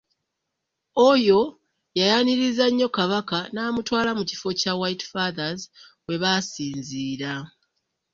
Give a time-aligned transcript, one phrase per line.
[1.09, 1.39] Oyo
[1.99, 5.61] yayaniriza nnyo Kabaka n'amutwalako mu kifo kya White Fathers
[6.05, 7.33] we basinziira.